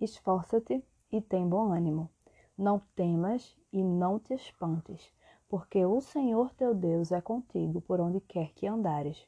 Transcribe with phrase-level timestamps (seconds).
[0.00, 2.08] Esforça-te e tem bom ânimo.
[2.56, 5.12] Não temas e não te espantes,
[5.48, 9.26] porque o Senhor teu Deus é contigo por onde quer que andares.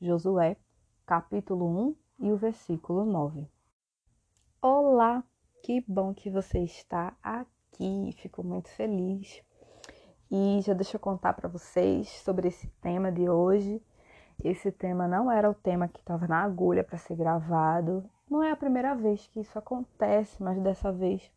[0.00, 0.56] Josué,
[1.06, 1.96] capítulo 1
[2.26, 3.48] e o versículo 9.
[4.60, 5.22] Olá,
[5.62, 9.40] que bom que você está aqui, fico muito feliz.
[10.28, 13.80] E já deixa eu contar para vocês sobre esse tema de hoje.
[14.42, 18.50] Esse tema não era o tema que estava na agulha para ser gravado, não é
[18.50, 21.30] a primeira vez que isso acontece, mas dessa vez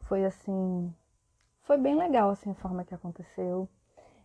[0.00, 0.92] foi assim.
[1.62, 3.68] Foi bem legal assim a forma que aconteceu.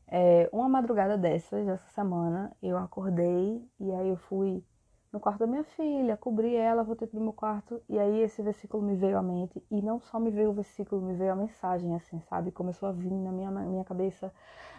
[0.07, 4.63] É, uma madrugada dessas, essa semana, eu acordei e aí eu fui
[5.11, 8.83] no quarto da minha filha, cobri ela, voltei pro meu quarto e aí esse versículo
[8.83, 11.95] me veio à mente e não só me veio o versículo, me veio a mensagem
[11.95, 12.51] assim, sabe?
[12.51, 14.31] Começou a vir na minha, minha cabeça,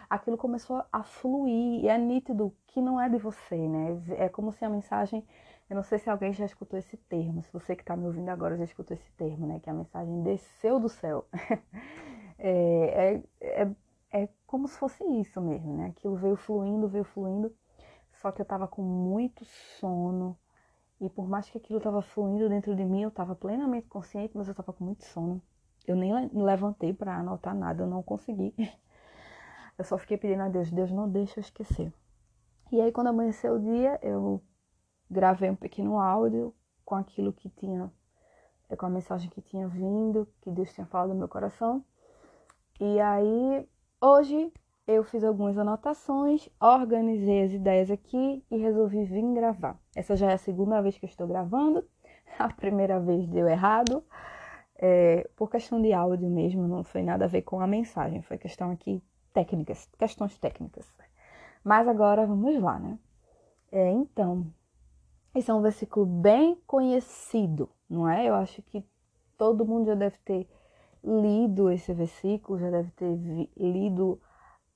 [0.09, 3.99] aquilo começou a fluir e é nítido que não é de você, né?
[4.17, 5.25] É como se a mensagem
[5.69, 8.29] eu não sei se alguém já escutou esse termo, se você que está me ouvindo
[8.29, 9.59] agora já escutou esse termo, né?
[9.59, 11.25] Que a mensagem desceu do céu.
[12.39, 13.75] é, é, é,
[14.11, 15.87] é, como se fosse isso mesmo, né?
[15.87, 17.53] Aquilo veio fluindo, veio fluindo.
[18.13, 19.43] Só que eu estava com muito
[19.79, 20.37] sono.
[21.01, 24.47] E por mais que aquilo estava fluindo dentro de mim, eu estava plenamente consciente, mas
[24.47, 25.41] eu estava com muito sono.
[25.85, 28.53] Eu nem levantei para anotar nada, eu não consegui.
[29.77, 31.93] Eu só fiquei pedindo a Deus, Deus não deixa eu esquecer.
[32.71, 34.41] E aí quando amanheceu o dia, eu
[35.09, 36.53] gravei um pequeno áudio
[36.85, 37.91] com aquilo que tinha,
[38.69, 41.83] é, com a mensagem que tinha vindo, que Deus tinha falado no meu coração.
[42.79, 43.67] E aí,
[44.01, 44.51] hoje
[44.87, 49.77] eu fiz algumas anotações, organizei as ideias aqui e resolvi vir gravar.
[49.95, 51.83] Essa já é a segunda vez que eu estou gravando,
[52.39, 54.03] a primeira vez deu errado,
[54.77, 58.37] é, por questão de áudio mesmo, não foi nada a ver com a mensagem, foi
[58.37, 60.87] questão aqui técnicas, questões técnicas.
[61.63, 62.97] Mas agora vamos lá, né?
[63.71, 64.47] É, então,
[65.37, 68.27] esse é um versículo bem conhecido, não é?
[68.27, 68.83] Eu acho que
[69.37, 70.47] todo mundo já deve ter
[71.03, 73.15] lido esse versículo, já deve ter
[73.55, 74.19] lido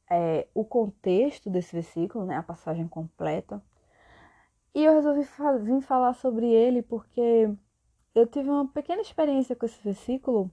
[0.10, 2.38] é, o contexto desse versículo, né?
[2.38, 3.62] A passagem completa.
[4.74, 5.28] E eu resolvi
[5.64, 7.52] vir falar sobre ele porque
[8.14, 10.52] eu tive uma pequena experiência com esse versículo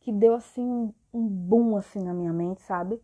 [0.00, 3.00] que deu assim um, um boom assim na minha mente, sabe?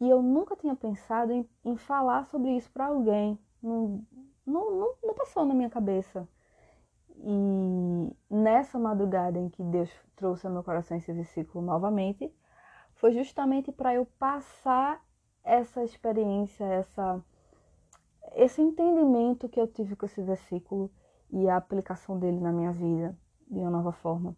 [0.00, 3.38] E eu nunca tinha pensado em, em falar sobre isso para alguém.
[3.62, 4.02] Não,
[4.50, 6.28] não, não, não passou na minha cabeça.
[7.22, 12.32] E nessa madrugada em que Deus trouxe ao meu coração esse versículo novamente,
[12.94, 15.02] foi justamente para eu passar
[15.44, 17.22] essa experiência, essa,
[18.34, 20.90] esse entendimento que eu tive com esse versículo
[21.30, 23.16] e a aplicação dele na minha vida
[23.50, 24.36] de uma nova forma.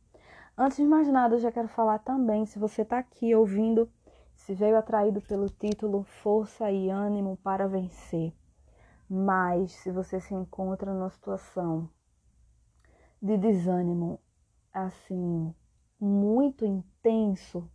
[0.57, 3.91] Antes de mais nada, eu já quero falar também, se você está aqui ouvindo,
[4.35, 8.33] se veio atraído pelo título Força e Ânimo para Vencer.
[9.15, 11.87] Mas se você se encontra numa situação
[13.21, 14.19] de desânimo,
[14.73, 15.55] assim,
[16.01, 17.71] muito intenso,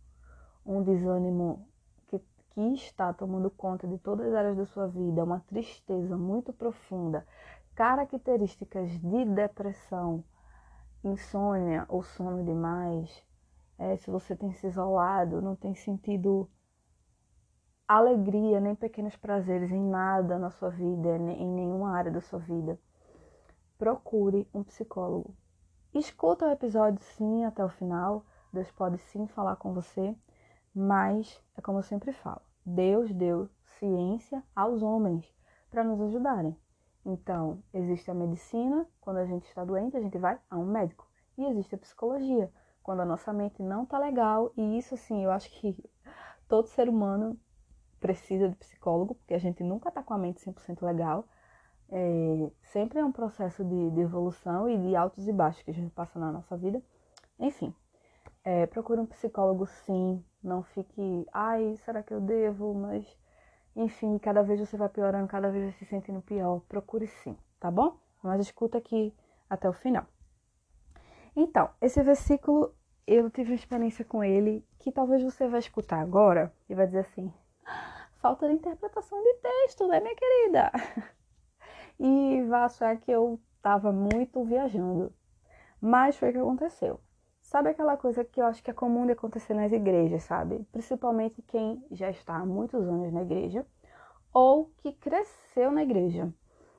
[0.66, 1.64] um desânimo
[2.08, 2.18] que,
[2.50, 7.24] que está tomando conta de todas as áreas da sua vida, uma tristeza muito profunda,
[7.72, 10.24] características de depressão,
[11.04, 13.24] insônia ou sono demais,
[13.78, 16.50] é, se você tem se isolado, não tem sentido
[17.88, 22.78] alegria, nem pequenos prazeres em nada na sua vida, em nenhuma área da sua vida,
[23.78, 25.34] procure um psicólogo.
[25.94, 28.26] Escuta o episódio sim até o final.
[28.52, 30.14] Deus pode sim falar com você,
[30.74, 35.26] mas é como eu sempre falo: Deus deu ciência aos homens
[35.70, 36.54] para nos ajudarem.
[37.06, 41.08] Então, existe a medicina, quando a gente está doente, a gente vai a um médico.
[41.38, 44.52] E existe a psicologia, quando a nossa mente não tá legal.
[44.56, 45.74] E isso, assim, eu acho que
[46.46, 47.38] todo ser humano
[47.98, 51.26] precisa de psicólogo, porque a gente nunca está com a mente 100% legal.
[51.90, 55.74] É, sempre é um processo de, de, evolução e de altos e baixos que a
[55.74, 56.82] gente passa na nossa vida.
[57.38, 57.74] Enfim,
[58.44, 62.74] é, procure um psicólogo sim, não fique, ai, será que eu devo?
[62.74, 63.06] Mas,
[63.74, 66.60] enfim, cada vez você vai piorando, cada vez vai se sentindo pior.
[66.68, 67.96] Procure sim, tá bom?
[68.22, 69.14] Mas escuta aqui
[69.48, 70.04] até o final.
[71.34, 72.74] Então, esse versículo,
[73.06, 77.00] eu tive uma experiência com ele que talvez você vai escutar agora e vai dizer
[77.00, 77.32] assim:
[78.18, 80.70] falta de interpretação de texto, né, minha querida?
[82.00, 85.12] E vai achar que eu estava muito viajando.
[85.80, 87.00] Mas foi o que aconteceu.
[87.40, 90.64] Sabe aquela coisa que eu acho que é comum de acontecer nas igrejas, sabe?
[90.70, 93.66] Principalmente quem já está há muitos anos na igreja
[94.32, 96.32] ou que cresceu na igreja.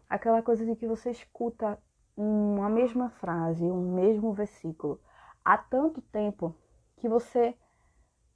[0.07, 1.77] Aquela coisa de que você escuta
[2.15, 5.01] uma mesma frase, um mesmo versículo
[5.43, 6.55] há tanto tempo
[6.97, 7.55] que você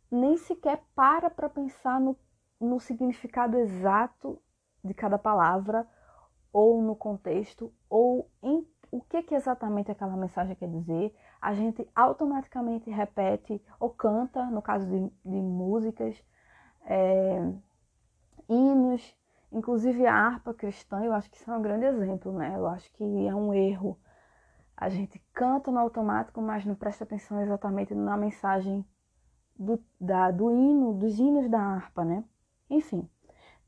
[0.09, 2.17] nem sequer para para pensar no
[2.63, 4.41] no significado exato
[4.83, 5.87] de cada palavra,
[6.51, 11.87] ou no contexto, ou em, o que, que exatamente aquela mensagem quer dizer, a gente
[11.95, 16.23] automaticamente repete ou canta, no caso de, de músicas,
[16.85, 17.53] é,
[18.47, 19.15] hinos,
[19.51, 22.53] inclusive a harpa cristã, eu acho que isso é um grande exemplo, né?
[22.55, 23.99] Eu acho que é um erro.
[24.75, 28.85] A gente canta no automático, mas não presta atenção exatamente na mensagem
[29.57, 32.23] do, da, do hino, dos hinos da harpa, né?
[32.73, 33.07] Enfim,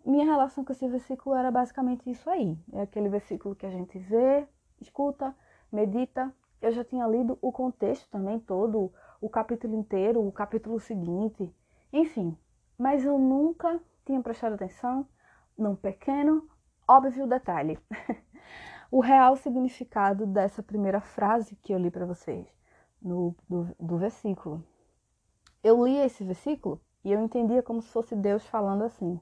[0.04, 2.58] minha relação com esse versículo era basicamente isso aí.
[2.74, 4.48] É aquele versículo que a gente vê,
[4.82, 5.36] escuta,
[5.72, 6.34] medita.
[6.60, 8.92] Eu já tinha lido o contexto também todo,
[9.22, 11.54] o capítulo inteiro, o capítulo seguinte,
[11.94, 12.36] enfim.
[12.80, 15.08] Mas eu nunca tinha prestado atenção
[15.56, 16.50] num pequeno,
[16.88, 17.78] óbvio detalhe.
[18.90, 22.48] o real significado dessa primeira frase que eu li para vocês,
[23.00, 24.66] no, do, do versículo.
[25.64, 29.22] Eu li esse versículo e eu entendia como se fosse Deus falando assim: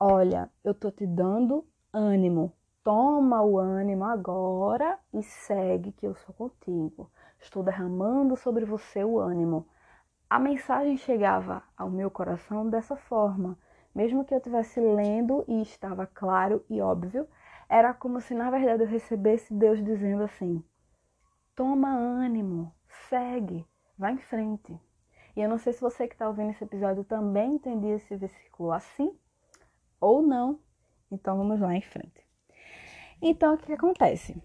[0.00, 2.52] Olha, eu tô te dando ânimo.
[2.82, 7.10] Toma o ânimo agora e segue que eu sou contigo.
[7.38, 9.66] Estou derramando sobre você o ânimo.
[10.30, 13.58] A mensagem chegava ao meu coração dessa forma.
[13.94, 17.28] Mesmo que eu estivesse lendo e estava claro e óbvio,
[17.68, 20.64] era como se na verdade eu recebesse Deus dizendo assim:
[21.54, 22.72] toma ânimo,
[23.08, 23.66] segue,
[23.98, 24.80] vai em frente.
[25.38, 28.72] E eu não sei se você que está ouvindo esse episódio também entendia esse versículo
[28.72, 29.16] assim
[30.00, 30.58] ou não.
[31.12, 32.26] Então vamos lá em frente.
[33.22, 34.42] Então o que, acontece?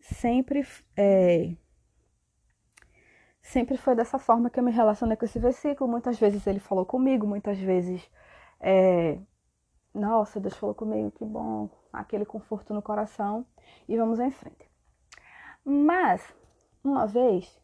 [0.00, 0.64] Sempre
[0.96, 1.56] é,
[3.42, 5.90] sempre foi dessa forma que eu me relacionei com esse versículo.
[5.90, 8.08] Muitas vezes ele falou comigo, muitas vezes
[8.60, 9.18] é,
[9.92, 13.44] nossa, Deus falou comigo, que bom, aquele conforto no coração
[13.88, 14.70] e vamos em frente.
[15.64, 16.32] Mas
[16.84, 17.60] uma vez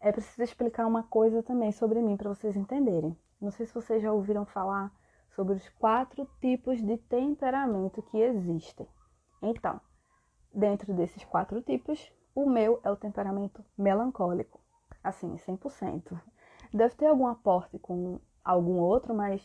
[0.00, 3.16] é preciso explicar uma coisa também sobre mim para vocês entenderem.
[3.40, 4.92] Não sei se vocês já ouviram falar
[5.30, 8.86] sobre os quatro tipos de temperamento que existem.
[9.42, 9.80] Então,
[10.52, 14.60] dentro desses quatro tipos, o meu é o temperamento melancólico,
[15.02, 16.20] assim, 100%.
[16.72, 19.42] Deve ter algum aporte com algum outro, mas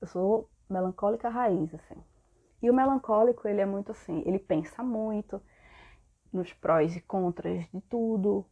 [0.00, 2.02] eu sou melancólica raiz, assim.
[2.62, 5.40] E o melancólico, ele é muito assim, ele pensa muito
[6.32, 8.46] nos prós e contras de tudo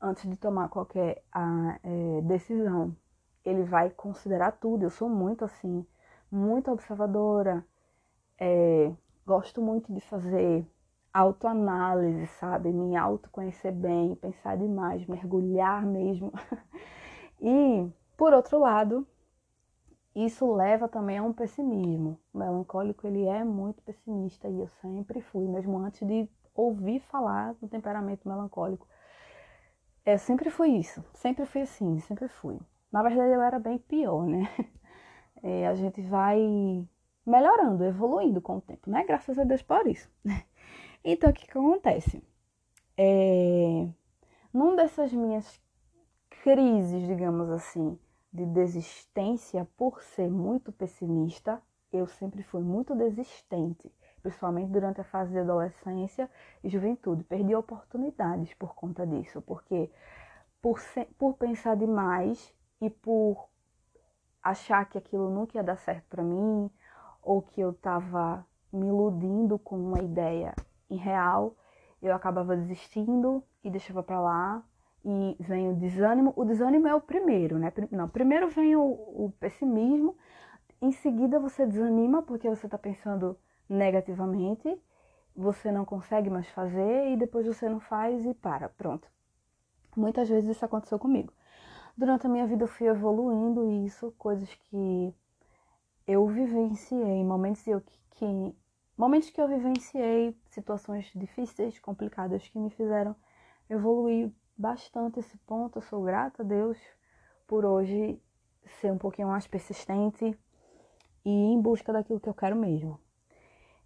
[0.00, 2.96] antes de tomar qualquer a, é, decisão.
[3.44, 4.84] Ele vai considerar tudo.
[4.84, 5.86] Eu sou muito assim,
[6.30, 7.64] muito observadora,
[8.38, 8.92] é,
[9.26, 10.66] gosto muito de fazer
[11.12, 12.72] autoanálise, sabe?
[12.72, 16.32] Me autoconhecer bem, pensar demais, mergulhar mesmo.
[17.40, 19.06] e, por outro lado,
[20.14, 22.18] isso leva também a um pessimismo.
[22.32, 27.54] O melancólico, ele é muito pessimista e eu sempre fui, mesmo antes de ouvir falar
[27.54, 28.86] do temperamento melancólico.
[30.04, 32.58] Eu sempre fui isso, sempre fui assim, sempre fui.
[32.90, 34.48] Na verdade, eu era bem pior, né?
[35.42, 36.38] é, a gente vai
[37.26, 39.04] melhorando, evoluindo com o tempo, né?
[39.04, 40.08] Graças a Deus por isso.
[41.02, 42.22] Então, o que, que acontece?
[42.94, 43.88] É,
[44.52, 45.58] num dessas minhas
[46.42, 47.98] crises, digamos assim,
[48.30, 55.32] de desistência por ser muito pessimista, eu sempre fui muito desistente, principalmente durante a fase
[55.32, 56.30] de adolescência
[56.62, 57.24] e juventude.
[57.24, 59.90] Perdi oportunidades por conta disso, porque
[60.60, 60.80] por,
[61.18, 63.48] por pensar demais e por
[64.42, 66.70] achar que aquilo nunca ia dar certo para mim,
[67.22, 70.54] ou que eu estava me iludindo com uma ideia
[70.88, 71.54] irreal,
[72.00, 74.62] eu acabava desistindo e deixava para lá.
[75.02, 76.32] E vem o desânimo.
[76.36, 77.72] O desânimo é o primeiro, né?
[77.90, 80.14] Não, primeiro vem o, o pessimismo,
[80.80, 83.36] em seguida você desanima porque você está pensando
[83.70, 84.76] negativamente,
[85.34, 88.68] você não consegue mais fazer e depois você não faz e para.
[88.68, 89.08] Pronto.
[89.96, 91.32] Muitas vezes isso aconteceu comigo
[92.00, 95.14] durante a minha vida eu fui evoluindo isso, coisas que
[96.06, 98.54] eu vivenciei, momentos eu que, que
[98.96, 103.14] momentos que eu vivenciei, situações difíceis, complicadas que me fizeram
[103.68, 105.76] evoluir bastante esse ponto.
[105.76, 106.78] Eu sou grata a Deus
[107.46, 108.18] por hoje
[108.80, 110.38] ser um pouquinho mais persistente
[111.22, 112.98] e em busca daquilo que eu quero mesmo.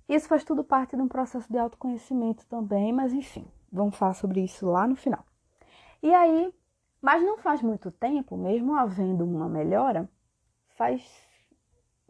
[0.08, 4.42] Isso faz tudo parte de um processo de autoconhecimento também, mas enfim, vamos falar sobre
[4.42, 5.24] isso lá no final.
[6.02, 6.52] E aí,
[7.00, 10.08] mas não faz muito tempo, mesmo havendo uma melhora,
[10.70, 11.02] faz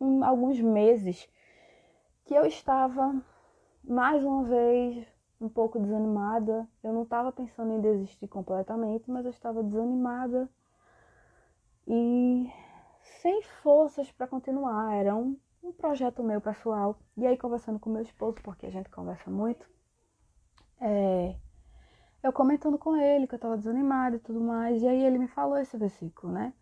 [0.01, 1.29] um, alguns meses
[2.25, 3.15] que eu estava
[3.83, 5.07] mais uma vez
[5.41, 6.69] um pouco desanimada.
[6.83, 10.49] Eu não estava pensando em desistir completamente, mas eu estava desanimada
[11.87, 12.51] e
[13.21, 14.95] sem forças para continuar.
[14.95, 16.99] Era um, um projeto meu pessoal.
[17.17, 19.67] E aí, conversando com meu esposo, porque a gente conversa muito,
[20.81, 21.35] é,
[22.23, 25.29] eu comentando com ele que eu tava desanimada e tudo mais, e aí ele me
[25.29, 26.53] falou esse versículo, né?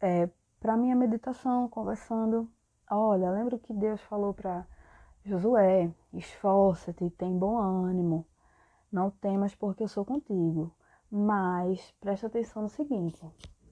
[0.00, 0.28] É,
[0.60, 2.50] para minha meditação, conversando,
[2.90, 4.66] olha, lembra que Deus falou para
[5.24, 8.26] Josué, esforça-te, tem bom ânimo,
[8.90, 10.74] Não temas porque eu sou contigo.
[11.10, 13.24] Mas presta atenção no seguinte: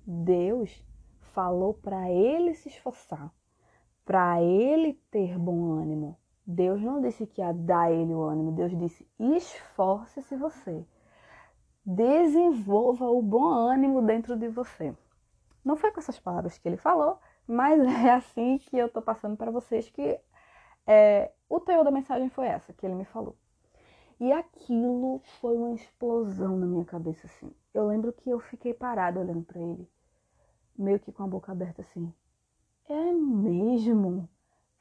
[0.07, 0.85] Deus
[1.21, 3.33] falou para ele se esforçar,
[4.07, 6.17] para ele ter bom ânimo.
[6.47, 10.87] Deus não disse que ia dar ele o ânimo, Deus disse: esforce-se você.
[11.85, 14.97] Desenvolva o bom ânimo dentro de você.
[15.65, 19.37] Não foi com essas palavras que ele falou, mas é assim que eu tô passando
[19.37, 20.19] para vocês que
[20.87, 23.37] é, o teor da mensagem foi essa que ele me falou.
[24.21, 27.53] E aquilo foi uma explosão na minha cabeça, assim.
[27.75, 29.87] Eu lembro que eu fiquei parada olhando para ele
[30.79, 32.13] meio que com a boca aberta assim.
[32.89, 34.29] É mesmo?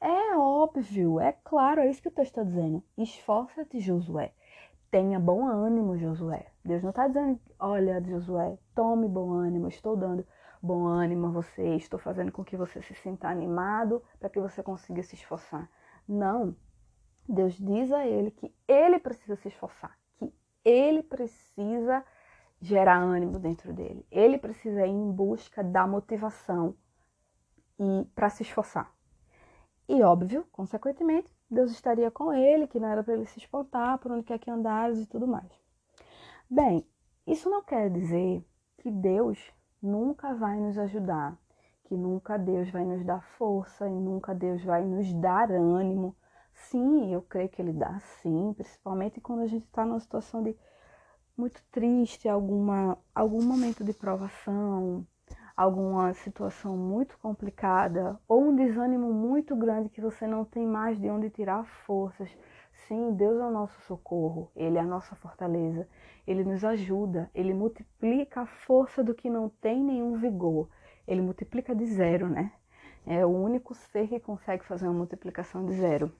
[0.00, 2.80] É óbvio, é claro, é isso que o texto está dizendo.
[2.96, 4.32] Esforça-te, Josué.
[4.92, 6.46] Tenha bom ânimo, Josué.
[6.64, 10.24] Deus não está dizendo, olha, Josué, tome bom ânimo, estou dando
[10.62, 14.62] bom ânimo a você, estou fazendo com que você se sinta animado para que você
[14.62, 15.68] consiga se esforçar.
[16.06, 16.54] Não.
[17.28, 20.32] Deus diz a ele que ele precisa se esforçar, que
[20.64, 22.04] ele precisa
[22.60, 24.06] gerar ânimo dentro dele.
[24.12, 26.76] Ele precisa ir em busca da motivação
[27.78, 28.92] e para se esforçar.
[29.88, 34.10] E óbvio, consequentemente, Deus estaria com ele, que não era para ele se espantar por
[34.10, 35.50] onde quer que andares e tudo mais.
[36.50, 36.84] Bem,
[37.26, 38.44] isso não quer dizer
[38.78, 39.38] que Deus
[39.80, 41.38] nunca vai nos ajudar,
[41.84, 46.16] que nunca Deus vai nos dar força e nunca Deus vai nos dar ânimo.
[46.52, 50.56] Sim, eu creio que Ele dá sim, principalmente quando a gente está numa situação de
[51.36, 55.06] muito triste, alguma, algum momento de provação,
[55.56, 61.08] alguma situação muito complicada ou um desânimo muito grande que você não tem mais de
[61.08, 62.30] onde tirar forças.
[62.86, 65.88] Sim, Deus é o nosso socorro, Ele é a nossa fortaleza,
[66.26, 70.68] Ele nos ajuda, Ele multiplica a força do que não tem nenhum vigor,
[71.08, 72.52] Ele multiplica de zero, né?
[73.06, 76.12] É o único ser que consegue fazer uma multiplicação de zero.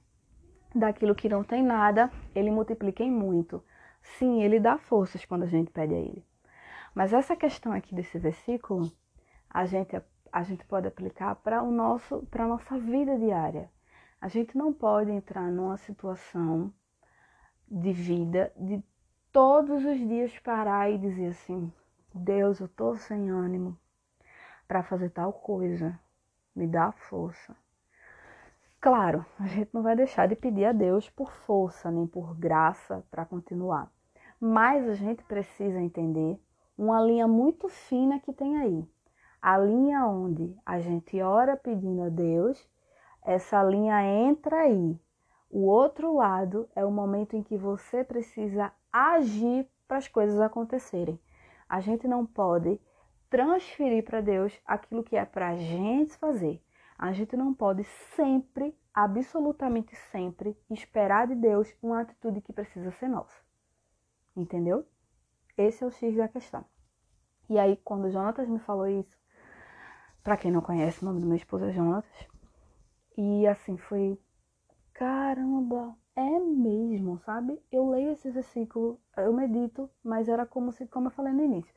[0.74, 3.62] Daquilo que não tem nada, Ele multiplica em muito.
[4.18, 6.24] Sim, ele dá forças quando a gente pede a ele.
[6.94, 8.90] Mas essa questão aqui desse versículo,
[9.56, 9.98] a gente,
[10.30, 13.70] a gente pode aplicar para o nosso, para a nossa vida diária.
[14.20, 16.70] A gente não pode entrar numa situação
[17.66, 18.84] de vida de
[19.32, 21.72] todos os dias parar e dizer assim:
[22.12, 23.78] Deus, eu tô sem ânimo
[24.68, 25.98] para fazer tal coisa,
[26.54, 27.56] me dá força.
[28.78, 33.02] Claro, a gente não vai deixar de pedir a Deus por força nem por graça
[33.10, 33.90] para continuar.
[34.38, 36.38] Mas a gente precisa entender
[36.76, 38.86] uma linha muito fina que tem aí.
[39.40, 42.68] A linha onde a gente ora pedindo a Deus,
[43.22, 44.98] essa linha entra aí.
[45.50, 51.18] O outro lado é o momento em que você precisa agir para as coisas acontecerem.
[51.68, 52.80] A gente não pode
[53.28, 56.62] transferir para Deus aquilo que é para a gente fazer.
[56.98, 63.08] A gente não pode sempre, absolutamente sempre, esperar de Deus uma atitude que precisa ser
[63.08, 63.38] nossa.
[64.34, 64.86] Entendeu?
[65.56, 66.64] Esse é o X da questão.
[67.48, 69.16] E aí, quando o Jonatas me falou isso,
[70.26, 72.26] para quem não conhece, o nome do meu esposo é Jonatas.
[73.16, 74.18] E assim, foi.
[74.92, 77.62] Caramba, é mesmo, sabe?
[77.70, 81.72] Eu leio esse versículo, eu medito, mas era como se, como eu falei no início,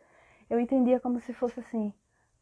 [0.49, 1.93] eu entendia como se fosse assim: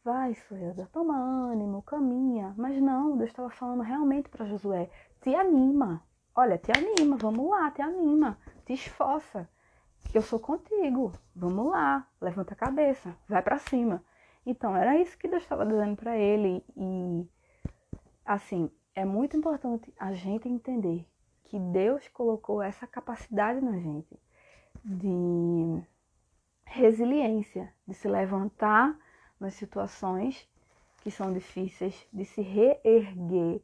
[0.02, 2.54] vai, Suelda, toma ânimo, caminha.
[2.56, 6.02] Mas não, Deus estava falando realmente para Josué: te anima,
[6.34, 9.46] olha, te anima, vamos lá, te anima, te esforça
[10.14, 11.12] eu sou contigo.
[11.36, 14.02] Vamos lá, levanta a cabeça, vai para cima.
[14.50, 17.27] Então era isso que Deus estava dizendo para ele e
[18.25, 21.06] assim, é muito importante a gente entender
[21.44, 24.18] que Deus colocou essa capacidade na gente
[24.86, 25.84] de
[26.63, 28.98] resiliência, de se levantar
[29.38, 30.50] nas situações
[31.01, 33.62] que são difíceis, de se reerguer,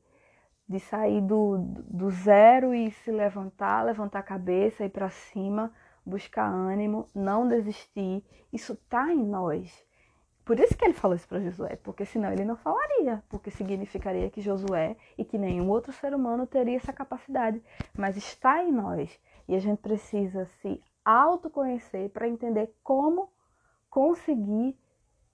[0.68, 5.74] de sair do, do zero e se levantar, levantar a cabeça e para cima
[6.06, 8.22] buscar ânimo, não desistir.
[8.52, 9.86] Isso está em nós.
[10.46, 14.30] Por isso que ele falou isso para Josué, porque senão ele não falaria, porque significaria
[14.30, 17.64] que Josué e que nenhum outro ser humano teria essa capacidade.
[17.98, 23.32] Mas está em nós e a gente precisa se autoconhecer para entender como
[23.90, 24.78] conseguir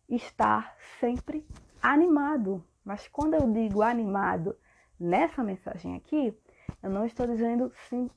[0.08, 1.46] estar sempre
[1.82, 2.63] animado.
[2.84, 4.56] Mas quando eu digo animado
[5.00, 6.38] nessa mensagem aqui,
[6.84, 8.10] eu não estou dizendo sim,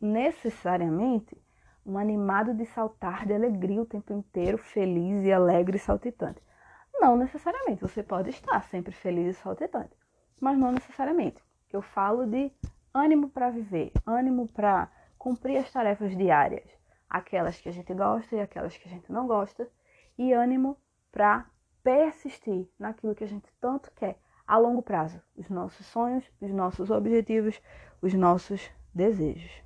[0.00, 1.36] necessariamente
[1.84, 6.42] um animado de saltar de alegria o tempo inteiro, feliz e alegre e saltitante.
[6.94, 9.96] Não necessariamente, você pode estar sempre feliz e saltitante,
[10.40, 11.42] mas não necessariamente.
[11.72, 12.52] Eu falo de
[12.92, 16.68] ânimo para viver, ânimo para cumprir as tarefas diárias,
[17.10, 19.68] aquelas que a gente gosta e aquelas que a gente não gosta,
[20.16, 20.78] e ânimo
[21.10, 21.46] para
[21.82, 26.90] persistir naquilo que a gente tanto quer a longo prazo, os nossos sonhos, os nossos
[26.90, 27.60] objetivos,
[28.00, 29.63] os nossos desejos.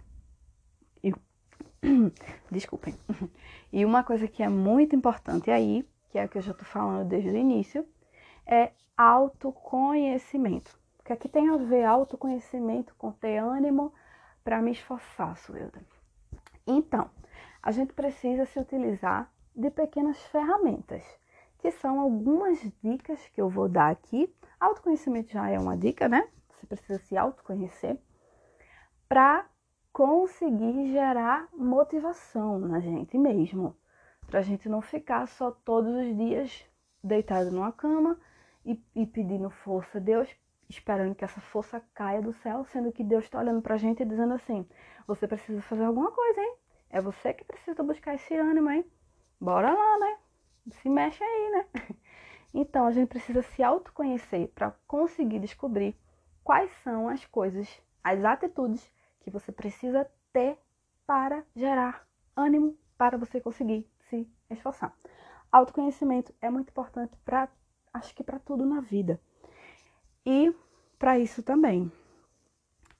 [2.50, 2.94] Desculpem.
[3.70, 6.64] E uma coisa que é muito importante aí, que é o que eu já tô
[6.64, 7.86] falando desde o início,
[8.46, 10.74] é autoconhecimento.
[10.98, 13.92] O que é que tem a ver autoconhecimento com ter ânimo
[14.42, 15.82] para me esforçar, Suelda?
[16.66, 17.10] Então,
[17.62, 21.02] a gente precisa se utilizar de pequenas ferramentas,
[21.58, 24.34] que são algumas dicas que eu vou dar aqui.
[24.58, 26.26] Autoconhecimento já é uma dica, né?
[26.48, 27.98] Você precisa se autoconhecer
[29.08, 29.46] para
[29.98, 33.76] conseguir gerar motivação na gente mesmo.
[34.28, 36.64] Para a gente não ficar só todos os dias
[37.02, 38.16] deitado numa cama
[38.64, 40.32] e, e pedindo força a Deus,
[40.68, 44.00] esperando que essa força caia do céu, sendo que Deus está olhando para a gente
[44.00, 44.64] e dizendo assim:
[45.04, 46.56] você precisa fazer alguma coisa, hein?
[46.90, 48.84] É você que precisa buscar esse ânimo, hein?
[49.40, 50.16] Bora lá, né?
[50.70, 51.66] Se mexe aí, né?
[52.54, 55.94] Então a gente precisa se autoconhecer para conseguir descobrir
[56.44, 57.68] quais são as coisas,
[58.02, 58.90] as atitudes
[59.28, 60.58] que você precisa ter
[61.06, 64.94] para gerar ânimo para você conseguir se esforçar.
[65.52, 67.48] Autoconhecimento é muito importante para,
[67.92, 69.20] acho que para tudo na vida.
[70.24, 70.54] E
[70.98, 71.92] para isso também.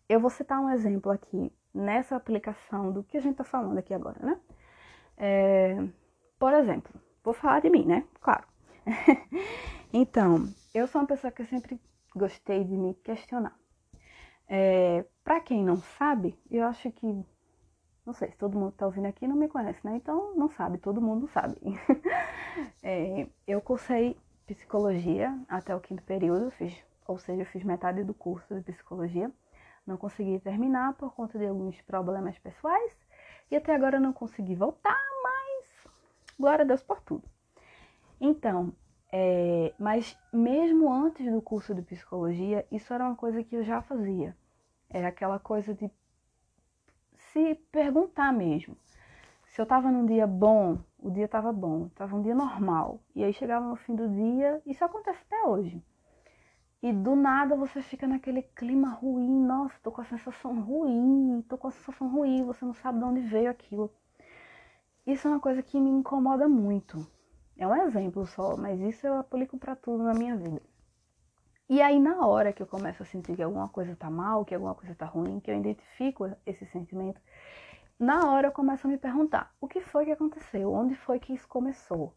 [0.08, 3.92] Eu vou citar um exemplo aqui nessa aplicação do que a gente está falando aqui
[3.92, 4.40] agora, né?
[5.16, 5.76] É,
[6.38, 6.92] por exemplo,
[7.23, 8.06] vou falar de mim, né?
[8.20, 8.47] Claro.
[9.92, 11.80] então, eu sou uma pessoa que sempre
[12.14, 13.58] gostei de me questionar.
[14.48, 17.24] É, para quem não sabe, eu acho que.
[18.06, 19.96] Não sei se todo mundo que tá ouvindo aqui não me conhece, né?
[19.96, 21.56] Então não sabe, todo mundo sabe.
[22.82, 26.74] é, eu cursei psicologia até o quinto período, fiz,
[27.06, 29.30] ou seja, eu fiz metade do curso de psicologia.
[29.86, 32.96] Não consegui terminar por conta de alguns problemas pessoais
[33.50, 35.86] e até agora não consegui voltar, mas
[36.38, 37.24] glória a Deus por tudo.
[38.20, 38.72] Então,
[39.10, 43.80] é, mas mesmo antes do curso de psicologia, isso era uma coisa que eu já
[43.80, 44.36] fazia.
[44.90, 45.90] Era aquela coisa de
[47.32, 48.76] se perguntar mesmo.
[49.46, 53.00] Se eu tava num dia bom, o dia tava bom, tava um dia normal.
[53.14, 55.83] E aí chegava no fim do dia, isso acontece até hoje.
[56.83, 61.59] E do nada você fica naquele clima ruim, nossa, tô com a sensação ruim, tô
[61.59, 63.92] com a sensação ruim, você não sabe de onde veio aquilo.
[65.04, 67.04] Isso é uma coisa que me incomoda muito.
[67.59, 70.62] É um exemplo só, mas isso eu aplico para tudo na minha vida.
[71.68, 74.55] E aí, na hora que eu começo a sentir que alguma coisa tá mal, que
[74.55, 77.21] alguma coisa tá ruim, que eu identifico esse sentimento,
[77.99, 80.73] na hora eu começo a me perguntar: o que foi que aconteceu?
[80.73, 82.14] Onde foi que isso começou?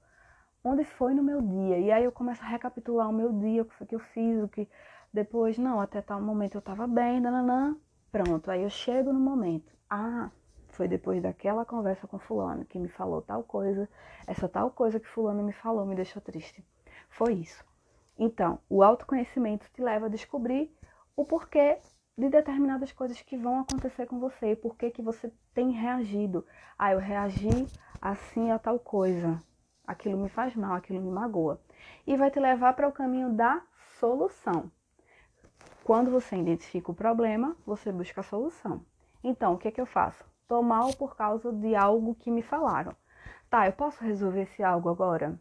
[0.64, 1.80] Onde foi no meu dia?
[1.80, 4.44] E aí eu começo a recapitular o meu dia, o que foi que eu fiz,
[4.44, 4.70] o que
[5.12, 7.76] depois, não, até tal momento eu tava bem, nananã.
[8.12, 9.74] Pronto, aí eu chego no momento.
[9.90, 10.30] Ah,
[10.72, 13.88] foi depois daquela conversa com fulano que me falou tal coisa,
[14.26, 16.66] essa tal coisa que fulano me falou me deixou triste.
[17.10, 17.64] Foi isso.
[18.18, 20.74] Então, o autoconhecimento te leva a descobrir
[21.16, 21.80] o porquê
[22.18, 26.46] de determinadas coisas que vão acontecer com você, por que que você tem reagido.
[26.78, 27.68] Ah, eu reagi
[28.02, 29.40] assim a tal coisa.
[29.86, 31.60] Aquilo me faz mal, aquilo me magoa.
[32.06, 33.62] E vai te levar para o caminho da
[34.00, 34.72] solução.
[35.84, 38.86] Quando você identifica o problema, você busca a solução.
[39.24, 40.31] Então, o que, é que eu faço?
[40.52, 42.94] Tô mal por causa de algo que me falaram.
[43.50, 45.40] Tá, eu posso resolver esse algo agora?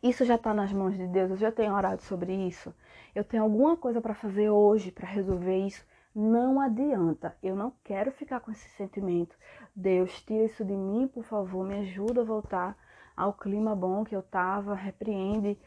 [0.00, 2.72] Isso já está nas mãos de Deus, eu já tenho orado sobre isso.
[3.12, 5.84] Eu tenho alguma coisa para fazer hoje para resolver isso.
[6.14, 9.34] Não adianta, eu não quero ficar com esse sentimento.
[9.74, 12.78] Deus, tira isso de mim, por favor, me ajuda a voltar
[13.16, 15.58] ao clima bom que eu tava, repreende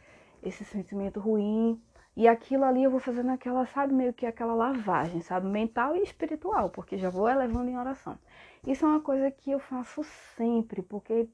[0.41, 1.83] esse sentimento ruim.
[2.15, 6.03] E aquilo ali eu vou fazendo aquela, sabe, meio que aquela lavagem, sabe, mental e
[6.03, 8.17] espiritual, porque já vou elevando em oração.
[8.65, 10.03] Isso é uma coisa que eu faço
[10.35, 11.27] sempre, porque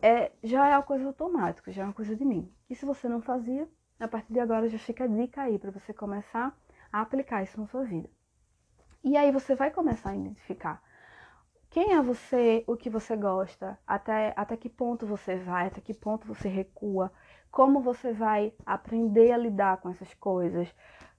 [0.00, 2.50] é, já é uma coisa automática, já é uma coisa de mim.
[2.68, 5.70] E se você não fazia, a partir de agora já fica a dica aí para
[5.70, 6.56] você começar
[6.90, 8.08] a aplicar isso na sua vida.
[9.04, 10.82] E aí você vai começar a identificar
[11.70, 15.94] quem é você, o que você gosta, até, até que ponto você vai, até que
[15.94, 17.12] ponto você recua,
[17.50, 20.72] como você vai aprender a lidar com essas coisas,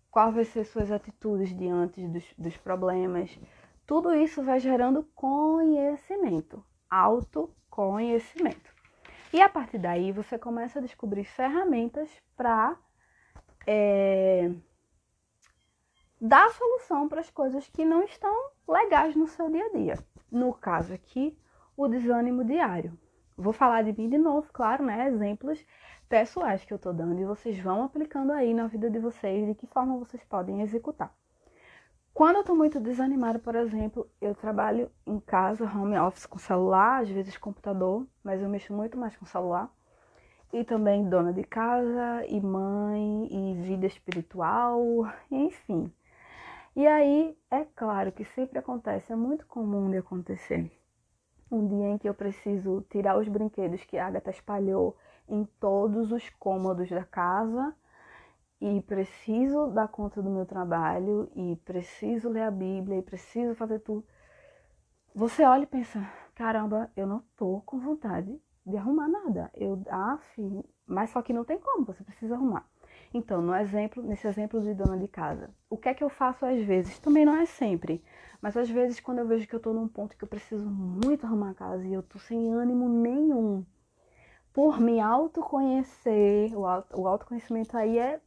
[0.09, 3.37] quais vão ser suas atitudes diante dos, dos problemas.
[3.85, 8.71] Tudo isso vai gerando conhecimento, autoconhecimento.
[9.33, 12.77] E a partir daí você começa a descobrir ferramentas para
[13.65, 14.51] é,
[16.19, 19.99] dar solução para as coisas que não estão legais no seu dia a dia.
[20.29, 21.37] No caso aqui,
[21.75, 22.97] o desânimo diário.
[23.37, 25.07] Vou falar de mim de novo, claro, né?
[25.07, 25.65] Exemplos
[26.11, 29.55] pessoais que eu tô dando e vocês vão aplicando aí na vida de vocês de
[29.55, 31.15] que forma vocês podem executar.
[32.13, 37.01] Quando eu tô muito desanimada, por exemplo, eu trabalho em casa, home office com celular,
[37.01, 39.73] às vezes computador, mas eu mexo muito mais com celular.
[40.51, 44.81] E também dona de casa, e mãe, e vida espiritual,
[45.31, 45.89] enfim.
[46.75, 50.69] E aí, é claro que sempre acontece, é muito comum de acontecer.
[51.49, 54.97] um dia em que eu preciso tirar os brinquedos que a Agatha espalhou
[55.31, 57.73] em todos os cômodos da casa
[58.59, 63.79] e preciso dar conta do meu trabalho e preciso ler a Bíblia e preciso fazer
[63.79, 64.05] tudo.
[65.15, 69.49] Você olha e pensa, caramba, eu não tô com vontade de arrumar nada.
[69.55, 72.69] Eu, ah, filho, mas só que não tem como, você precisa arrumar.
[73.13, 76.45] Então, no exemplo, nesse exemplo de dona de casa, o que é que eu faço
[76.45, 76.99] às vezes?
[76.99, 78.03] Também não é sempre,
[78.41, 81.25] mas às vezes quando eu vejo que eu tô num ponto que eu preciso muito
[81.25, 83.65] arrumar a casa e eu tô sem ânimo nenhum,
[84.53, 88.19] por me autoconhecer, o, auto, o autoconhecimento aí é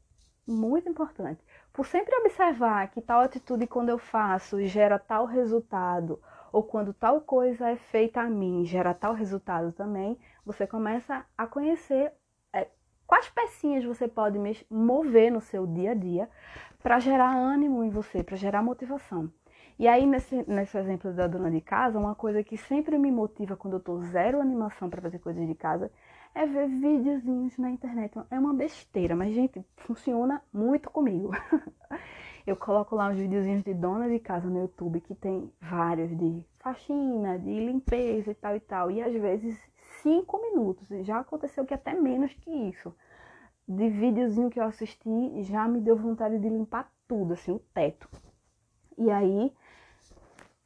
[0.47, 1.41] muito importante.
[1.73, 6.21] Por sempre observar que tal atitude quando eu faço gera tal resultado,
[6.53, 11.47] ou quando tal coisa é feita a mim gera tal resultado também, você começa a
[11.47, 12.13] conhecer
[12.53, 12.69] é,
[13.07, 14.39] quais pecinhas você pode
[14.71, 16.31] mover no seu dia a dia
[16.83, 19.33] para gerar ânimo em você, para gerar motivação.
[19.77, 23.57] E aí, nesse, nesse exemplo da dona de casa, uma coisa que sempre me motiva
[23.57, 25.91] quando eu tô zero animação para fazer coisas de casa
[26.35, 28.19] é ver videozinhos na internet.
[28.31, 31.31] É uma besteira, mas, gente, funciona muito comigo.
[32.47, 36.45] eu coloco lá uns videozinhos de dona de casa no YouTube, que tem vários de
[36.59, 38.91] faxina, de limpeza e tal e tal.
[38.91, 39.57] E às vezes
[40.03, 40.89] cinco minutos.
[41.07, 42.95] Já aconteceu que até menos que isso.
[43.67, 48.09] De videozinho que eu assisti, já me deu vontade de limpar tudo, assim, o teto.
[48.99, 49.53] E aí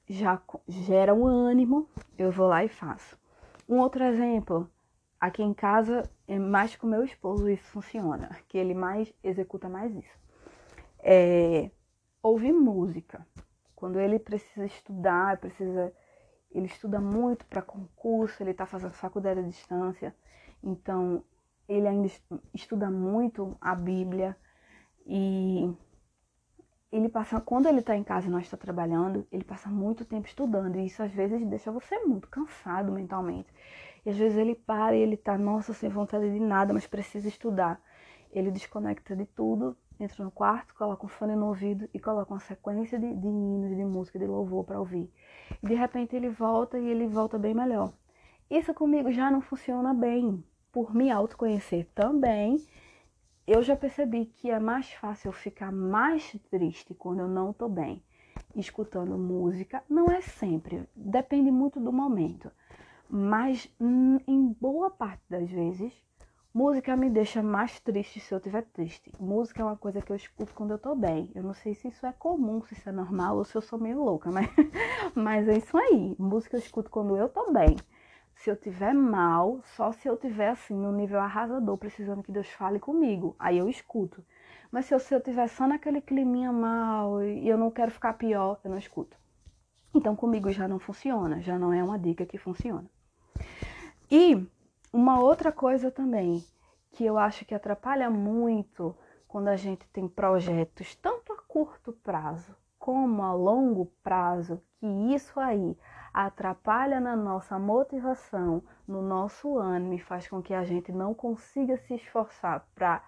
[0.09, 1.87] já gera um ânimo,
[2.19, 3.19] eu vou lá e faço.
[3.69, 4.69] Um outro exemplo,
[5.21, 9.93] Aqui em casa, é mais com meu esposo isso funciona, que ele mais executa mais
[9.95, 10.19] isso.
[11.01, 11.71] É,
[12.23, 13.27] ouvir música.
[13.75, 15.93] Quando ele precisa estudar, precisa,
[16.51, 20.15] ele estuda muito para concurso, ele está fazendo faculdade à distância,
[20.63, 21.25] então
[21.69, 22.09] ele ainda
[22.55, 24.37] estuda muito a Bíblia
[25.07, 25.73] e
[26.91, 30.27] ele passa, quando ele está em casa e não está trabalhando, ele passa muito tempo
[30.27, 33.49] estudando e isso às vezes deixa você muito cansado mentalmente.
[34.09, 37.29] E às vezes ele para e ele tá, nossa, sem vontade de nada, mas precisa
[37.29, 37.79] estudar.
[38.33, 42.41] Ele desconecta de tudo, entra no quarto, coloca um fone no ouvido e coloca uma
[42.41, 45.13] sequência de, de hinos, de música, de louvor para ouvir.
[45.63, 47.93] E de repente ele volta e ele volta bem melhor.
[48.49, 50.43] Isso comigo já não funciona bem.
[50.73, 52.67] Por me autoconhecer também,
[53.47, 57.69] eu já percebi que é mais fácil eu ficar mais triste quando eu não tô
[57.69, 58.03] bem
[58.57, 59.83] escutando música.
[59.87, 62.51] Não é sempre, depende muito do momento.
[63.11, 65.95] Mas hum, em boa parte das vezes,
[66.53, 69.11] música me deixa mais triste se eu estiver triste.
[69.19, 71.31] Música é uma coisa que eu escuto quando eu tô bem.
[71.35, 73.79] Eu não sei se isso é comum, se isso é normal ou se eu sou
[73.79, 74.47] meio louca, mas,
[75.17, 76.15] mas é isso aí.
[76.19, 77.77] Música eu escuto quando eu tô bem.
[78.35, 82.49] Se eu tiver mal, só se eu tiver assim, no nível arrasador, precisando que Deus
[82.51, 83.35] fale comigo.
[83.39, 84.23] Aí eu escuto.
[84.71, 88.13] Mas se eu, se eu tiver só naquele climinha mal e eu não quero ficar
[88.13, 89.17] pior, eu não escuto.
[89.95, 92.85] Então comigo já não funciona, já não é uma dica que funciona.
[94.11, 94.47] E
[94.93, 96.45] uma outra coisa também
[96.93, 98.95] que eu acho que atrapalha muito
[99.27, 105.39] quando a gente tem projetos tanto a curto prazo como a longo prazo, que isso
[105.39, 105.77] aí
[106.15, 111.77] atrapalha na nossa motivação, no nosso ânimo e faz com que a gente não consiga
[111.77, 113.05] se esforçar para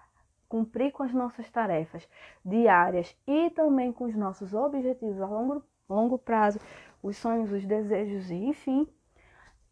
[0.47, 2.07] cumprir com as nossas tarefas
[2.45, 6.59] diárias e também com os nossos objetivos a longo, longo prazo,
[7.01, 8.87] os sonhos, os desejos e enfim,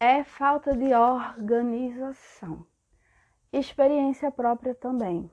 [0.02, 2.66] é falta de organização.
[3.52, 5.30] Experiência própria também.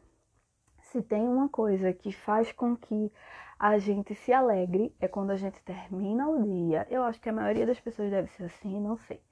[0.81, 3.13] Se tem uma coisa que faz com que
[3.57, 6.85] a gente se alegre é quando a gente termina o dia.
[6.91, 9.23] Eu acho que a maioria das pessoas deve ser assim, não sei.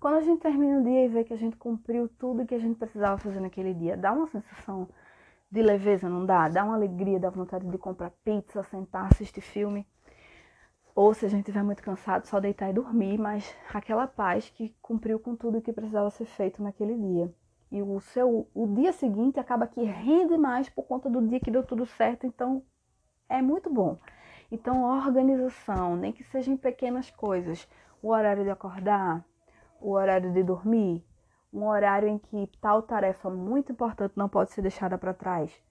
[0.00, 2.58] Quando a gente termina o dia e vê que a gente cumpriu tudo que a
[2.58, 4.88] gente precisava fazer naquele dia, dá uma sensação
[5.50, 6.48] de leveza, não dá?
[6.48, 9.86] Dá uma alegria, dá vontade de comprar pizza, sentar, assistir filme.
[11.00, 14.74] Ou se a gente estiver muito cansado, só deitar e dormir, mas aquela paz que
[14.82, 17.32] cumpriu com tudo que precisava ser feito naquele dia.
[17.70, 21.52] E o seu o dia seguinte acaba que rende mais por conta do dia que
[21.52, 22.64] deu tudo certo, então
[23.28, 23.96] é muito bom.
[24.50, 27.68] Então, organização, nem que seja em pequenas coisas,
[28.02, 29.24] o horário de acordar,
[29.80, 31.06] o horário de dormir,
[31.52, 35.62] um horário em que tal tarefa muito importante não pode ser deixada para trás.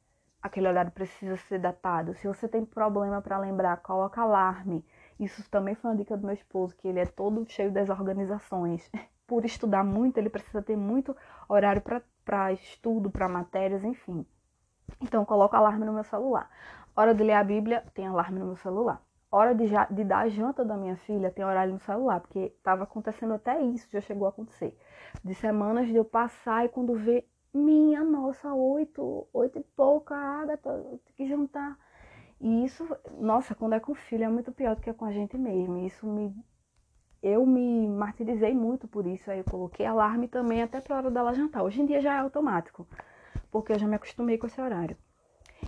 [0.42, 2.13] Aquele horário precisa ser datado.
[2.13, 4.86] Se você tem problema para lembrar, coloca alarme.
[5.20, 8.90] Isso também foi uma dica do meu esposo, que ele é todo cheio das organizações.
[9.26, 11.16] Por estudar muito, ele precisa ter muito
[11.50, 11.82] horário
[12.24, 14.26] para estudo, para matérias, enfim.
[15.02, 16.50] Então, coloco alarme no meu celular.
[16.96, 19.02] Hora de ler a Bíblia, tem alarme no meu celular.
[19.30, 22.84] Hora de, de dar a janta da minha filha, tem horário no celular, porque estava
[22.84, 24.78] acontecendo até isso, já chegou a acontecer.
[25.22, 30.72] De semanas de eu passar e quando vê, minha nossa, oito, oito e pouca, Agatha,
[31.06, 31.78] tem que jantar.
[32.39, 32.88] E isso,
[33.19, 35.78] nossa, quando é com filho é muito pior do que com a gente mesmo.
[35.80, 36.36] Isso me.
[37.21, 41.34] eu me martirizei muito por isso, aí eu coloquei alarme também até para hora dela
[41.34, 41.63] jantar.
[41.63, 42.88] Hoje em dia já é automático,
[43.52, 44.97] porque eu já me acostumei com esse horário.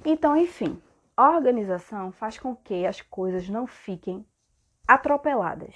[0.05, 0.79] Então, enfim,
[1.17, 4.25] a organização faz com que as coisas não fiquem
[4.88, 5.75] atropeladas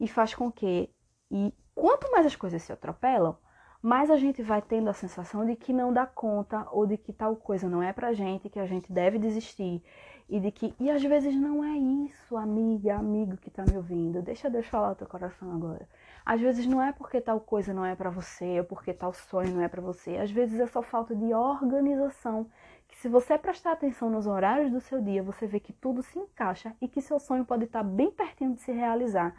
[0.00, 0.88] e faz com que
[1.30, 3.36] e quanto mais as coisas se atropelam,
[3.80, 7.12] mais a gente vai tendo a sensação de que não dá conta ou de que
[7.12, 9.82] tal coisa não é pra gente, que a gente deve desistir
[10.28, 14.20] e de que e às vezes não é isso, amiga, amigo que tá me ouvindo.
[14.20, 15.88] Deixa Deus falar o teu coração agora.
[16.26, 19.54] Às vezes não é porque tal coisa não é para você ou porque tal sonho
[19.54, 20.16] não é para você.
[20.16, 22.46] Às vezes é só falta de organização.
[22.86, 26.18] Que se você prestar atenção nos horários do seu dia, você vê que tudo se
[26.18, 29.34] encaixa e que seu sonho pode estar bem pertinho de se realizar,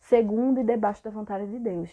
[0.00, 1.90] segundo e debaixo da vontade de Deus.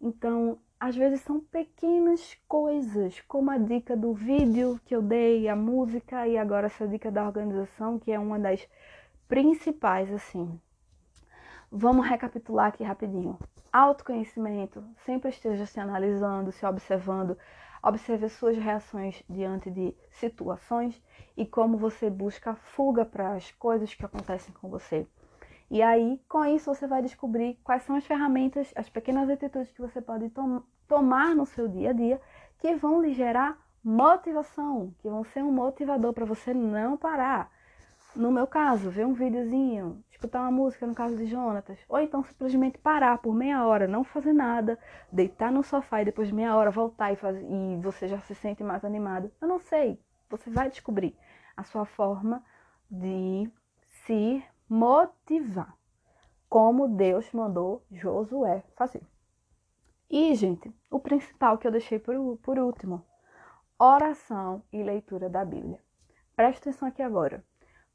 [0.00, 5.56] Então, às vezes são pequenas coisas, como a dica do vídeo que eu dei, a
[5.56, 8.66] música e agora essa dica da organização, que é uma das
[9.26, 10.60] principais, assim.
[11.70, 13.36] Vamos recapitular aqui rapidinho.
[13.72, 17.36] Autoconhecimento, sempre esteja se analisando, se observando,
[17.82, 21.02] observe as suas reações diante de situações
[21.36, 25.06] e como você busca fuga para as coisas que acontecem com você.
[25.70, 29.80] E aí, com isso, você vai descobrir quais são as ferramentas, as pequenas atitudes que
[29.80, 32.20] você pode tom tomar no seu dia a dia
[32.58, 37.50] que vão lhe gerar motivação, que vão ser um motivador para você não parar.
[38.16, 42.24] No meu caso, ver um videozinho, escutar uma música, no caso de Jonatas, ou então
[42.24, 44.78] simplesmente parar por meia hora, não fazer nada,
[45.12, 48.34] deitar no sofá e depois de meia hora voltar e, fazer, e você já se
[48.34, 49.30] sente mais animado.
[49.40, 51.14] Eu não sei, você vai descobrir
[51.56, 52.42] a sua forma
[52.90, 53.48] de
[54.06, 55.76] se motivar,
[56.48, 59.02] como Deus mandou Josué fazer.
[60.10, 63.04] E, gente, o principal que eu deixei por, por último,
[63.78, 65.80] oração e leitura da Bíblia.
[66.34, 67.44] Presta atenção aqui agora.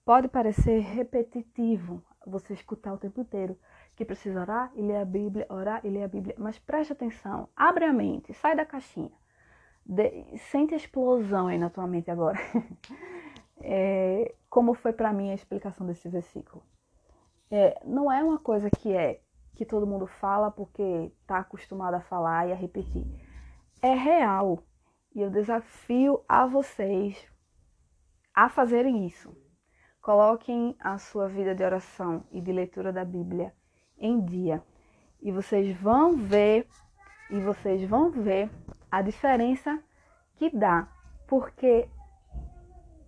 [0.06, 3.58] Pode parecer repetitivo você escutar o tempo inteiro
[3.96, 7.48] que precisa orar e ler a Bíblia, orar e ler a Bíblia, mas preste atenção,
[7.56, 9.12] abre a mente, sai da caixinha.
[9.86, 12.40] De, sente a explosão aí na tua mente agora.
[13.62, 16.64] é, como foi para mim a explicação desse versículo.
[17.50, 19.20] É, não é uma coisa que é
[19.56, 23.04] que todo mundo fala porque está acostumado a falar e a repetir.
[23.82, 24.60] É real.
[25.16, 27.28] E eu desafio a vocês
[28.32, 29.36] a fazerem isso.
[30.00, 33.52] Coloquem a sua vida de oração e de leitura da Bíblia
[33.98, 34.62] em dia.
[35.20, 36.68] E vocês vão ver,
[37.32, 38.52] e vocês vão ver
[38.92, 39.84] a diferença
[40.36, 40.88] que dá.
[41.28, 41.90] Porque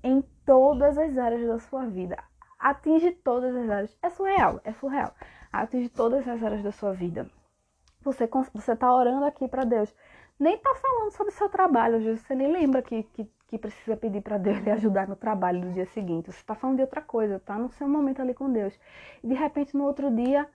[0.03, 2.17] em todas as áreas da sua vida.
[2.59, 3.97] Atinge todas as áreas.
[4.01, 5.13] É surreal, é surreal.
[5.51, 7.29] Atinge todas as áreas da sua vida.
[8.01, 9.93] Você você tá orando aqui para Deus.
[10.39, 13.95] Nem tá falando sobre seu trabalho, às vezes você nem lembra que, que, que precisa
[13.95, 16.31] pedir para Deus lhe ajudar no trabalho no dia seguinte.
[16.31, 18.77] Você tá falando de outra coisa, tá no seu momento ali com Deus.
[19.23, 20.47] E de repente no outro dia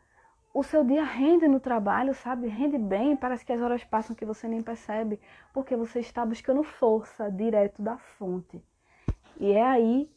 [0.53, 2.49] o seu dia rende no trabalho, sabe?
[2.49, 5.19] Rende bem, parece que as horas passam que você nem percebe,
[5.53, 8.63] porque você está buscando força direto da fonte.
[9.41, 10.13] E é aí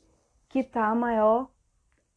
[0.50, 1.50] que está a maior,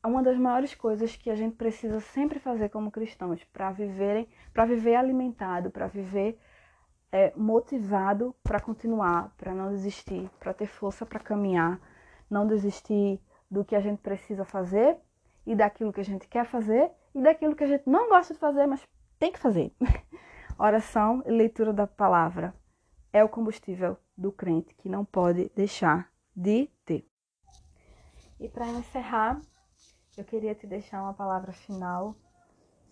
[0.05, 4.65] uma das maiores coisas que a gente precisa sempre fazer como cristãos para viverem, para
[4.65, 6.37] viver alimentado, para viver
[7.13, 11.81] é, motivado para continuar, para não desistir, para ter força para caminhar,
[12.29, 14.97] não desistir do que a gente precisa fazer
[15.47, 18.41] e daquilo que a gente quer fazer e daquilo que a gente não gosta de
[18.41, 18.83] fazer, mas
[19.17, 19.73] tem que fazer.
[20.59, 22.53] Oração e leitura da palavra
[23.13, 26.69] é o combustível do crente que não pode deixar de.
[28.39, 29.41] E para encerrar,
[30.17, 32.15] eu queria te deixar uma palavra final.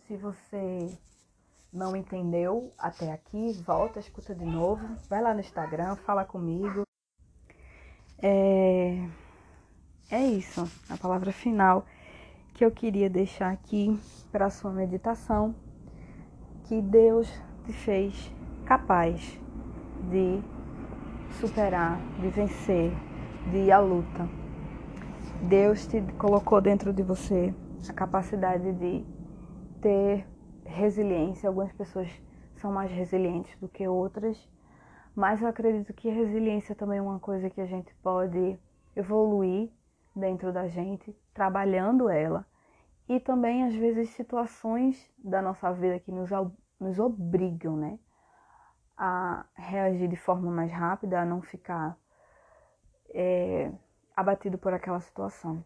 [0.07, 0.99] Se você
[1.73, 6.83] não entendeu até aqui, volta, escuta de novo, vai lá no Instagram, fala comigo.
[8.23, 9.07] É,
[10.11, 11.85] é isso, a palavra final
[12.55, 15.55] que eu queria deixar aqui para a sua meditação,
[16.65, 17.29] que Deus
[17.67, 18.33] te fez
[18.65, 19.39] capaz
[20.09, 20.41] de
[21.41, 22.93] superar, de vencer,
[23.51, 24.44] de ir à luta.
[25.45, 27.55] Deus te colocou dentro de você
[27.87, 29.05] a capacidade de
[29.79, 30.27] ter
[30.65, 31.49] resiliência.
[31.49, 32.11] Algumas pessoas
[32.57, 34.39] são mais resilientes do que outras,
[35.15, 38.59] mas eu acredito que resiliência também é uma coisa que a gente pode
[38.97, 39.71] evoluir
[40.17, 42.47] dentro da gente, trabalhando ela.
[43.07, 46.31] E também, às vezes, situações da nossa vida que nos,
[46.81, 47.99] nos obrigam, né?
[48.97, 51.99] A reagir de forma mais rápida, a não ficar
[53.13, 53.71] é,
[54.17, 55.65] abatido por aquela situação.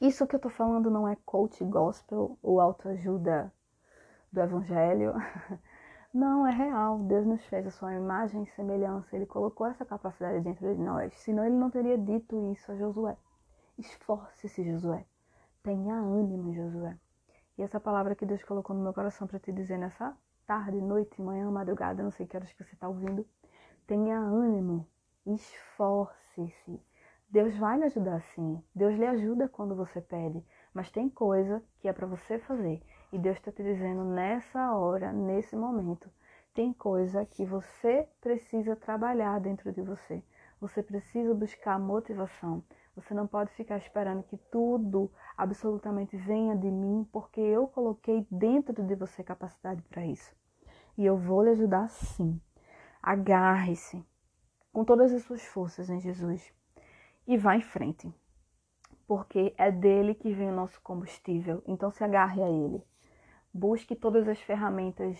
[0.00, 3.52] Isso que eu tô falando não é coach gospel ou autoajuda
[4.32, 5.14] do evangelho.
[6.14, 7.00] Não, é real.
[7.00, 9.14] Deus nos fez a sua imagem e semelhança.
[9.14, 11.12] Ele colocou essa capacidade dentro de nós.
[11.18, 13.14] Senão ele não teria dito isso a Josué.
[13.76, 15.04] Esforce-se, Josué.
[15.62, 16.96] Tenha ânimo, Josué.
[17.58, 20.16] E essa palavra que Deus colocou no meu coração para te dizer nessa
[20.46, 23.26] tarde, noite, manhã, madrugada, não sei que horas que você está ouvindo,
[23.86, 24.88] tenha ânimo,
[25.26, 26.80] esforce-se.
[27.30, 28.62] Deus vai lhe ajudar sim.
[28.74, 32.82] Deus lhe ajuda quando você pede, mas tem coisa que é para você fazer.
[33.12, 36.10] E Deus está te dizendo nessa hora, nesse momento,
[36.54, 40.24] tem coisa que você precisa trabalhar dentro de você.
[40.58, 42.64] Você precisa buscar motivação.
[42.96, 48.82] Você não pode ficar esperando que tudo absolutamente venha de mim, porque eu coloquei dentro
[48.82, 50.34] de você capacidade para isso.
[50.96, 52.40] E eu vou lhe ajudar sim.
[53.02, 54.02] Agarre-se
[54.72, 56.56] com todas as suas forças em Jesus
[57.28, 58.12] e vá em frente.
[59.06, 61.62] Porque é dele que vem o nosso combustível.
[61.64, 62.82] Então se agarre a ele.
[63.54, 65.16] Busque todas as ferramentas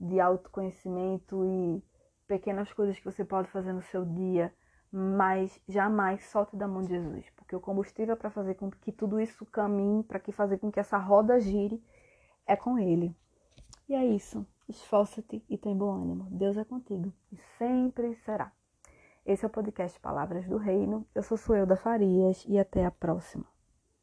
[0.00, 1.80] de autoconhecimento e
[2.26, 4.52] pequenas coisas que você pode fazer no seu dia
[4.92, 9.18] mas jamais solte da mão de Jesus, porque o combustível para fazer com que tudo
[9.18, 11.82] isso caminhe, para que fazer com que essa roda gire,
[12.46, 13.16] é com Ele.
[13.88, 14.46] E é isso.
[14.68, 16.28] Esforça-te e tem bom ânimo.
[16.30, 18.52] Deus é contigo e sempre será.
[19.24, 21.06] Esse é o podcast Palavras do Reino.
[21.14, 23.51] Eu sou Suelda Farias e até a próxima.